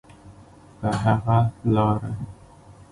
[0.79, 1.37] په هغه
[1.73, 2.11] لاره.